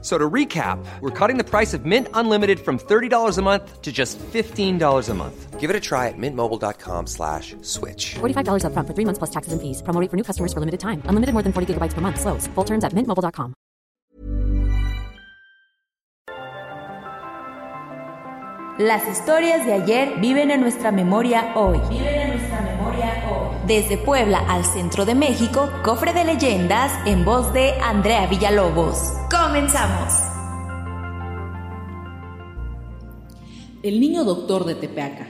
So 0.00 0.16
to 0.16 0.30
recap, 0.30 0.78
we're 1.00 1.10
cutting 1.10 1.38
the 1.38 1.44
price 1.44 1.74
of 1.74 1.84
Mint 1.84 2.06
Unlimited 2.14 2.60
from 2.60 2.78
$30 2.78 3.36
a 3.36 3.42
month 3.42 3.82
to 3.82 3.90
just 3.90 4.16
$15 4.18 5.08
a 5.08 5.14
month. 5.14 5.58
Give 5.58 5.70
it 5.70 5.74
a 5.74 5.80
try 5.80 6.06
at 6.06 6.14
mintmobile.com 6.16 7.08
slash 7.08 7.56
switch. 7.62 8.14
$45 8.20 8.62
upfront 8.62 8.86
for 8.86 8.94
three 8.94 9.04
months 9.04 9.18
plus 9.18 9.30
taxes 9.30 9.52
and 9.52 9.60
fees. 9.60 9.82
Promo 9.82 10.00
rate 10.00 10.08
for 10.08 10.16
new 10.16 10.22
customers 10.22 10.52
for 10.52 10.60
limited 10.60 10.78
time. 10.78 11.02
Unlimited 11.06 11.32
more 11.34 11.42
than 11.42 11.52
40 11.52 11.74
gigabytes 11.74 11.94
per 11.94 12.00
month. 12.00 12.20
Slows. 12.20 12.46
Full 12.54 12.64
terms 12.64 12.84
at 12.84 12.92
mintmobile.com. 12.92 13.54
Las 18.78 19.08
historias 19.08 19.66
de 19.66 19.72
ayer 19.72 20.20
viven 20.20 20.52
en 20.52 20.60
nuestra 20.60 20.92
memoria 20.92 21.50
hoy. 21.56 21.80
Viven 21.90 22.14
en 22.14 22.28
nuestra 22.28 22.60
memoria 22.60 22.77
Desde 23.66 23.98
Puebla 23.98 24.38
al 24.48 24.64
centro 24.64 25.04
de 25.04 25.14
México, 25.14 25.68
cofre 25.84 26.14
de 26.14 26.24
leyendas 26.24 26.92
en 27.06 27.24
voz 27.24 27.52
de 27.52 27.72
Andrea 27.82 28.26
Villalobos. 28.26 28.98
Comenzamos. 29.30 30.14
El 33.82 34.00
niño 34.00 34.24
doctor 34.24 34.64
de 34.64 34.74
Tepeaca. 34.74 35.26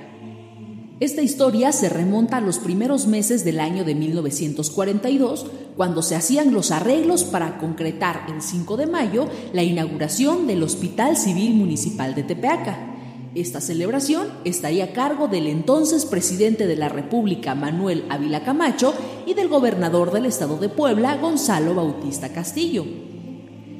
Esta 1.01 1.23
historia 1.23 1.71
se 1.71 1.89
remonta 1.89 2.39
a 2.39 2.41
los 2.41 2.59
primeros 2.59 3.07
meses 3.07 3.45
del 3.45 3.61
año 3.61 3.85
de 3.85 3.95
1942, 3.95 5.47
cuando 5.77 6.03
se 6.03 6.17
hacían 6.17 6.53
los 6.53 6.71
arreglos 6.71 7.25
para 7.25 7.59
concretar 7.59 8.27
el 8.29 8.43
5 8.43 8.77
de 8.77 8.87
mayo 8.87 9.29
la 9.53 9.63
inauguración 9.63 10.47
del 10.47 10.63
Hospital 10.63 11.17
Civil 11.17 11.55
Municipal 11.55 12.15
de 12.15 12.25
Tepeaca. 12.25 12.98
Esta 13.39 13.61
celebración 13.61 14.27
estaría 14.45 14.87
a 14.87 14.93
cargo 14.93 15.29
del 15.29 15.47
entonces 15.47 16.07
presidente 16.07 16.67
de 16.67 16.75
la 16.75 16.89
República, 16.89 17.55
Manuel 17.55 18.05
Ávila 18.09 18.43
Camacho, 18.43 18.93
y 19.27 19.35
del 19.35 19.47
gobernador 19.47 20.11
del 20.11 20.27
estado 20.27 20.57
de 20.57 20.69
Puebla, 20.69 21.17
Gonzalo 21.19 21.73
Bautista 21.73 22.33
Castillo. 22.33 22.85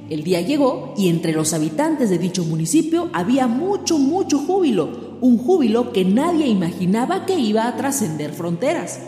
El 0.09 0.23
día 0.23 0.43
llegó 0.43 0.95
y 0.97 1.09
entre 1.09 1.33
los 1.33 1.55
habitantes 1.55 2.09
de 2.09 2.19
dicho 2.19 2.45
municipio 2.45 3.11
había 3.13 3.49
mucho, 3.49 3.99
mucho 3.99 4.39
júbilo, 4.39 5.19
un 5.21 5.39
júbilo 5.39 5.93
que 5.93 6.05
nadie 6.05 6.47
imaginaba 6.47 7.27
que 7.27 7.37
iba 7.37 7.67
a 7.67 7.77
trascender 7.77 8.33
fronteras. 8.35 9.01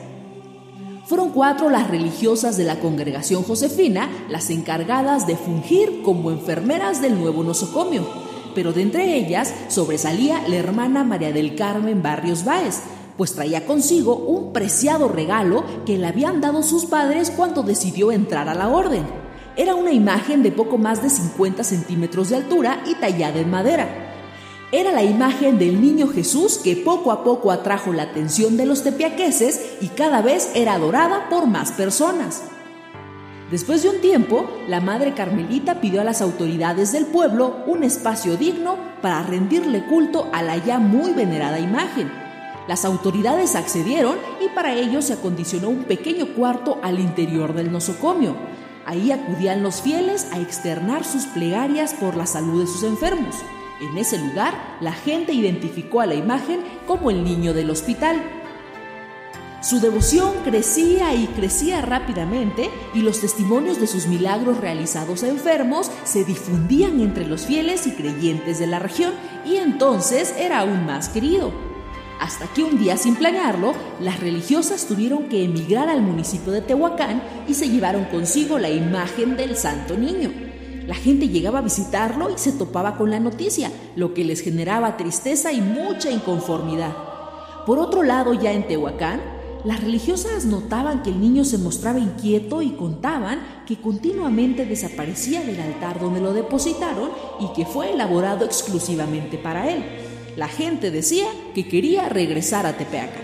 Fueron 1.06 1.30
cuatro 1.30 1.70
las 1.70 1.88
religiosas 1.88 2.56
de 2.56 2.64
la 2.64 2.80
congregación 2.80 3.44
josefina 3.44 4.10
las 4.28 4.50
encargadas 4.50 5.28
de 5.28 5.36
fungir 5.36 6.02
como 6.02 6.32
enfermeras 6.32 7.00
del 7.00 7.20
nuevo 7.20 7.44
nosocomio 7.44 8.29
pero 8.54 8.72
de 8.72 8.82
entre 8.82 9.16
ellas 9.16 9.54
sobresalía 9.68 10.42
la 10.48 10.56
hermana 10.56 11.04
María 11.04 11.32
del 11.32 11.54
Carmen 11.54 12.02
Barrios 12.02 12.44
Báez, 12.44 12.80
pues 13.16 13.34
traía 13.34 13.66
consigo 13.66 14.16
un 14.16 14.52
preciado 14.52 15.08
regalo 15.08 15.64
que 15.84 15.98
le 15.98 16.06
habían 16.06 16.40
dado 16.40 16.62
sus 16.62 16.86
padres 16.86 17.30
cuando 17.30 17.62
decidió 17.62 18.12
entrar 18.12 18.48
a 18.48 18.54
la 18.54 18.68
orden. 18.68 19.04
Era 19.56 19.74
una 19.74 19.92
imagen 19.92 20.42
de 20.42 20.52
poco 20.52 20.78
más 20.78 21.02
de 21.02 21.10
50 21.10 21.62
centímetros 21.64 22.30
de 22.30 22.36
altura 22.36 22.82
y 22.86 22.94
tallada 22.94 23.40
en 23.40 23.50
madera. 23.50 23.88
Era 24.72 24.92
la 24.92 25.02
imagen 25.02 25.58
del 25.58 25.80
niño 25.82 26.06
Jesús 26.06 26.58
que 26.58 26.76
poco 26.76 27.10
a 27.10 27.24
poco 27.24 27.50
atrajo 27.50 27.92
la 27.92 28.04
atención 28.04 28.56
de 28.56 28.66
los 28.66 28.84
tepiaqueses 28.84 29.78
y 29.80 29.88
cada 29.88 30.22
vez 30.22 30.52
era 30.54 30.74
adorada 30.74 31.28
por 31.28 31.46
más 31.46 31.72
personas. 31.72 32.42
Después 33.50 33.82
de 33.82 33.88
un 33.88 34.00
tiempo, 34.00 34.48
la 34.68 34.80
madre 34.80 35.12
Carmelita 35.12 35.80
pidió 35.80 36.00
a 36.00 36.04
las 36.04 36.22
autoridades 36.22 36.92
del 36.92 37.06
pueblo 37.06 37.64
un 37.66 37.82
espacio 37.82 38.36
digno 38.36 38.76
para 39.02 39.24
rendirle 39.24 39.84
culto 39.86 40.30
a 40.32 40.40
la 40.40 40.56
ya 40.56 40.78
muy 40.78 41.12
venerada 41.14 41.58
imagen. 41.58 42.12
Las 42.68 42.84
autoridades 42.84 43.56
accedieron 43.56 44.18
y 44.40 44.54
para 44.54 44.74
ello 44.74 45.02
se 45.02 45.14
acondicionó 45.14 45.68
un 45.68 45.82
pequeño 45.82 46.34
cuarto 46.36 46.78
al 46.84 47.00
interior 47.00 47.52
del 47.52 47.72
nosocomio. 47.72 48.36
Ahí 48.86 49.10
acudían 49.10 49.64
los 49.64 49.82
fieles 49.82 50.28
a 50.32 50.38
externar 50.38 51.04
sus 51.04 51.24
plegarias 51.24 51.94
por 51.94 52.16
la 52.16 52.26
salud 52.26 52.60
de 52.60 52.68
sus 52.68 52.84
enfermos. 52.84 53.34
En 53.80 53.98
ese 53.98 54.18
lugar, 54.18 54.54
la 54.80 54.92
gente 54.92 55.32
identificó 55.32 56.00
a 56.00 56.06
la 56.06 56.14
imagen 56.14 56.60
como 56.86 57.10
el 57.10 57.24
niño 57.24 57.52
del 57.52 57.70
hospital. 57.70 58.22
Su 59.62 59.78
devoción 59.78 60.32
crecía 60.42 61.14
y 61.14 61.26
crecía 61.26 61.82
rápidamente 61.82 62.70
y 62.94 63.00
los 63.02 63.20
testimonios 63.20 63.78
de 63.78 63.86
sus 63.86 64.06
milagros 64.06 64.56
realizados 64.56 65.22
a 65.22 65.28
enfermos 65.28 65.90
se 66.04 66.24
difundían 66.24 66.98
entre 67.00 67.26
los 67.26 67.44
fieles 67.44 67.86
y 67.86 67.90
creyentes 67.90 68.58
de 68.58 68.66
la 68.66 68.78
región 68.78 69.12
y 69.44 69.56
entonces 69.56 70.34
era 70.38 70.60
aún 70.60 70.86
más 70.86 71.10
querido. 71.10 71.52
Hasta 72.20 72.46
que 72.46 72.62
un 72.62 72.78
día 72.78 72.96
sin 72.96 73.16
planearlo, 73.16 73.74
las 74.00 74.20
religiosas 74.20 74.86
tuvieron 74.86 75.28
que 75.28 75.44
emigrar 75.44 75.90
al 75.90 76.00
municipio 76.00 76.52
de 76.52 76.62
Tehuacán 76.62 77.22
y 77.46 77.52
se 77.52 77.68
llevaron 77.68 78.04
consigo 78.06 78.58
la 78.58 78.70
imagen 78.70 79.36
del 79.36 79.56
Santo 79.56 79.94
Niño. 79.94 80.30
La 80.86 80.94
gente 80.94 81.28
llegaba 81.28 81.58
a 81.58 81.62
visitarlo 81.62 82.30
y 82.30 82.38
se 82.38 82.52
topaba 82.52 82.96
con 82.96 83.10
la 83.10 83.20
noticia, 83.20 83.70
lo 83.94 84.14
que 84.14 84.24
les 84.24 84.40
generaba 84.40 84.96
tristeza 84.96 85.52
y 85.52 85.60
mucha 85.60 86.10
inconformidad. 86.10 86.96
Por 87.66 87.78
otro 87.78 88.02
lado, 88.02 88.32
ya 88.34 88.52
en 88.52 88.66
Tehuacán, 88.66 89.39
las 89.64 89.82
religiosas 89.82 90.46
notaban 90.46 91.02
que 91.02 91.10
el 91.10 91.20
niño 91.20 91.44
se 91.44 91.58
mostraba 91.58 91.98
inquieto 91.98 92.62
y 92.62 92.70
contaban 92.70 93.40
que 93.66 93.76
continuamente 93.76 94.64
desaparecía 94.64 95.42
del 95.42 95.60
altar 95.60 96.00
donde 96.00 96.20
lo 96.20 96.32
depositaron 96.32 97.10
y 97.40 97.52
que 97.52 97.66
fue 97.66 97.92
elaborado 97.92 98.44
exclusivamente 98.44 99.36
para 99.36 99.70
él. 99.70 99.84
La 100.36 100.48
gente 100.48 100.90
decía 100.90 101.26
que 101.54 101.68
quería 101.68 102.08
regresar 102.08 102.64
a 102.64 102.76
Tepeaca. 102.76 103.20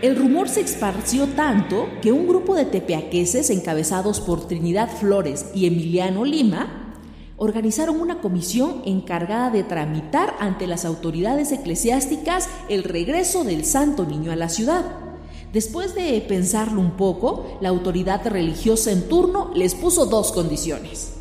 El 0.00 0.14
rumor 0.14 0.48
se 0.48 0.60
esparció 0.60 1.26
tanto 1.26 1.88
que 2.00 2.12
un 2.12 2.28
grupo 2.28 2.54
de 2.54 2.64
tepeaqueses 2.64 3.50
encabezados 3.50 4.20
por 4.20 4.46
Trinidad 4.46 4.88
Flores 4.88 5.46
y 5.54 5.66
Emiliano 5.66 6.24
Lima 6.24 6.94
organizaron 7.36 8.00
una 8.00 8.20
comisión 8.20 8.82
encargada 8.84 9.50
de 9.50 9.64
tramitar 9.64 10.34
ante 10.38 10.68
las 10.68 10.84
autoridades 10.84 11.50
eclesiásticas 11.50 12.48
el 12.68 12.84
regreso 12.84 13.42
del 13.42 13.64
Santo 13.64 14.04
Niño 14.04 14.30
a 14.30 14.36
la 14.36 14.48
ciudad. 14.48 15.07
Después 15.52 15.94
de 15.94 16.20
pensarlo 16.28 16.80
un 16.80 16.92
poco, 16.92 17.58
la 17.60 17.70
autoridad 17.70 18.26
religiosa 18.26 18.92
en 18.92 19.08
turno 19.08 19.50
les 19.54 19.74
puso 19.74 20.04
dos 20.06 20.30
condiciones. 20.32 21.14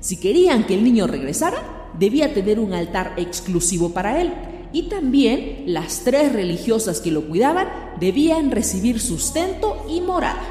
Si 0.00 0.18
querían 0.18 0.64
que 0.64 0.74
el 0.74 0.84
niño 0.84 1.06
regresara, 1.06 1.90
debía 1.98 2.32
tener 2.32 2.60
un 2.60 2.72
altar 2.72 3.14
exclusivo 3.18 3.90
para 3.90 4.20
él 4.20 4.32
y 4.72 4.84
también 4.84 5.64
las 5.66 6.00
tres 6.04 6.32
religiosas 6.32 7.00
que 7.00 7.10
lo 7.10 7.28
cuidaban 7.28 7.68
debían 8.00 8.50
recibir 8.50 9.00
sustento 9.00 9.84
y 9.88 10.00
morada. 10.00 10.42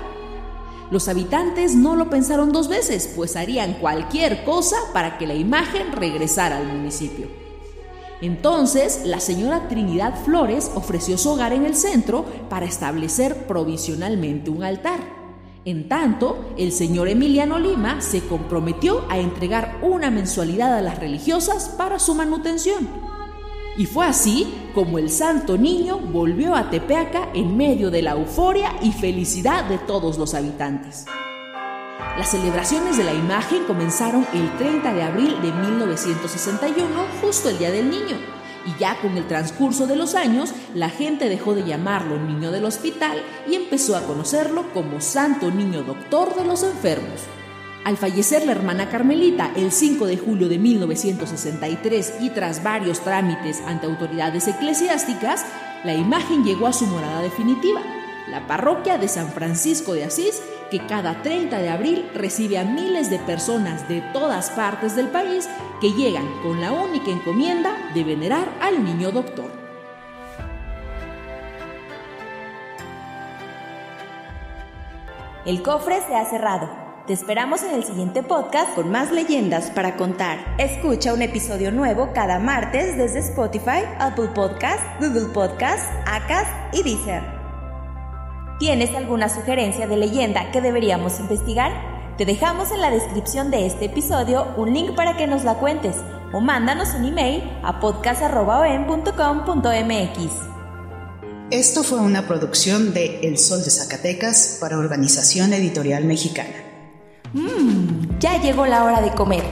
Los 0.92 1.08
habitantes 1.08 1.76
no 1.76 1.96
lo 1.96 2.10
pensaron 2.10 2.52
dos 2.52 2.68
veces, 2.68 3.12
pues 3.16 3.36
harían 3.36 3.74
cualquier 3.76 4.44
cosa 4.44 4.78
para 4.94 5.18
que 5.18 5.28
la 5.28 5.36
imagen 5.36 5.92
regresara 5.92 6.58
al 6.58 6.68
municipio. 6.68 7.47
Entonces, 8.22 9.02
la 9.06 9.20
señora 9.20 9.68
Trinidad 9.68 10.16
Flores 10.24 10.72
ofreció 10.74 11.18
su 11.18 11.30
hogar 11.30 11.54
en 11.54 11.66
el 11.66 11.76
centro 11.76 12.26
para 12.50 12.66
establecer 12.66 13.46
provisionalmente 13.46 14.50
un 14.50 14.64
altar. 14.64 15.00
En 15.66 15.88
tanto, 15.88 16.54
el 16.58 16.72
señor 16.72 17.10
Emiliano 17.10 17.60
Lima 17.60 18.02
se 18.02 18.22
comprometió 18.22 19.04
a 19.10 19.20
entregar 19.20 19.80
una 19.84 20.10
mensualidad 20.10 20.76
a 20.76 20.82
las 20.82 20.98
religiosas 20.98 21.70
para 21.78 22.00
su 22.00 22.16
manutención. 22.16 22.88
Y 23.78 23.86
fue 23.86 24.08
así 24.08 24.48
como 24.74 24.98
el 24.98 25.12
Santo 25.12 25.58
Niño 25.58 26.00
volvió 26.00 26.56
a 26.56 26.72
Tepeaca 26.72 27.30
en 27.36 27.56
medio 27.56 27.92
de 27.92 28.02
la 28.02 28.14
euforia 28.14 28.72
y 28.82 28.92
felicidad 28.92 29.66
de 29.66 29.78
todos 29.78 30.18
los 30.18 30.34
habitantes. 30.34 31.06
Las 32.16 32.32
celebraciones 32.32 32.98
de 32.98 33.04
la 33.04 33.14
imagen 33.14 33.66
comenzaron 33.66 34.26
el 34.34 34.56
30 34.58 34.94
de 34.94 35.04
abril 35.04 35.42
de 35.42 35.52
1961, 35.52 36.88
justo 37.22 37.50
el 37.50 37.58
Día 37.58 37.72
del 37.72 37.90
Niño. 37.90 38.18
Y 38.66 38.80
ya 38.80 39.00
con 39.02 39.18
el 39.18 39.28
transcurso 39.28 39.88
de 39.88 39.96
los 39.96 40.16
años, 40.16 40.54
la 40.74 40.90
gente 40.90 41.30
dejó 41.30 41.56
de 41.56 41.64
llamarlo 41.64 42.20
Niño 42.20 42.52
del 42.52 42.66
Hospital 42.66 43.22
y 43.48 43.56
empezó 43.56 43.96
a 43.96 44.02
conocerlo 44.02 44.72
como 44.74 45.00
Santo 45.00 45.52
Niño 45.52 45.84
Doctor 45.84 46.36
de 46.36 46.46
los 46.46 46.64
Enfermos. 46.64 47.22
Al 47.86 47.96
fallecer 47.96 48.46
la 48.46 48.52
hermana 48.52 48.90
Carmelita 48.90 49.52
el 49.56 49.72
5 49.72 50.08
de 50.08 50.18
julio 50.18 50.50
de 50.50 50.60
1963 50.60 52.16
y 52.20 52.32
tras 52.32 52.62
varios 52.62 53.00
trámites 53.00 53.62
ante 53.66 53.86
autoridades 53.86 54.48
eclesiásticas, 54.48 55.46
la 55.86 55.94
imagen 55.94 56.44
llegó 56.44 56.68
a 56.68 56.74
su 56.74 56.86
morada 56.88 57.22
definitiva, 57.22 57.82
la 58.30 58.46
parroquia 58.46 58.98
de 58.98 59.08
San 59.08 59.32
Francisco 59.32 59.94
de 59.94 60.04
Asís, 60.04 60.42
que 60.70 60.86
cada 60.86 61.22
30 61.22 61.60
de 61.60 61.70
abril 61.70 62.10
recibe 62.14 62.58
a 62.58 62.64
miles 62.64 63.10
de 63.10 63.20
personas 63.20 63.88
de 63.88 64.02
todas 64.14 64.50
partes 64.52 64.96
del 64.96 65.08
país 65.08 65.50
que 65.82 65.94
llegan 65.94 66.28
con 66.44 66.62
la 66.62 66.72
única 66.72 67.12
encomienda 67.12 67.76
de 67.94 68.04
venerar 68.04 68.48
al 68.62 68.84
niño 68.84 69.12
doctor. 69.12 69.52
El 75.46 75.62
cofre 75.62 76.02
se 76.06 76.14
ha 76.14 76.26
cerrado. 76.26 76.70
Te 77.08 77.14
esperamos 77.14 77.64
en 77.64 77.74
el 77.74 77.86
siguiente 77.86 78.22
podcast 78.22 78.76
con 78.76 78.92
más 78.92 79.14
leyendas 79.14 79.72
para 79.72 79.96
contar. 79.96 80.40
Escucha 80.58 81.14
un 81.14 81.22
episodio 81.22 81.72
nuevo 81.72 82.12
cada 82.14 82.38
martes 82.38 82.98
desde 82.98 83.20
Spotify, 83.20 83.86
Apple 83.98 84.28
Podcast, 84.36 84.84
Google 85.00 85.34
Podcast, 85.34 85.90
Acast 86.06 86.52
y 86.74 86.84
Deezer. 86.84 87.37
¿Tienes 88.60 88.96
alguna 88.96 89.30
sugerencia 89.30 89.88
de 89.88 89.98
leyenda 89.98 90.52
que 90.52 90.62
deberíamos 90.62 91.20
investigar? 91.20 92.16
Te 92.18 92.26
dejamos 92.26 92.72
en 92.72 92.82
la 92.82 92.90
descripción 92.90 93.52
de 93.52 93.68
este 93.68 93.86
episodio 93.86 94.48
un 94.58 94.74
link 94.74 94.96
para 94.96 95.16
que 95.16 95.28
nos 95.28 95.44
la 95.44 95.60
cuentes 95.60 95.98
o 96.34 96.42
mándanos 96.42 96.96
un 96.96 97.06
email 97.06 97.44
a 97.64 97.80
podcast.com.mx. 97.80 99.14
Esto 101.52 101.84
fue 101.84 102.00
una 102.00 102.28
producción 102.28 102.96
de 102.96 103.20
El 103.22 103.38
Sol 103.38 103.64
de 103.64 103.70
Zacatecas 103.70 104.58
para 104.60 104.80
Organización 104.80 105.54
Editorial 105.54 106.06
Mexicana. 106.06 106.50
Mmm, 107.34 108.18
ya 108.20 108.42
llegó 108.42 108.66
la 108.66 108.84
hora 108.84 109.02
de 109.02 109.12
comer. 109.12 109.44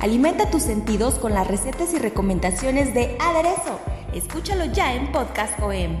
Alimenta 0.00 0.50
tus 0.50 0.64
sentidos 0.64 1.14
con 1.14 1.34
las 1.34 1.46
recetas 1.46 1.94
y 1.94 1.98
recomendaciones 1.98 2.94
de 2.94 3.16
Aderezo. 3.20 3.78
Escúchalo 4.12 4.64
ya 4.64 4.92
en 4.94 5.12
Podcast 5.12 5.56
OM. 5.60 6.00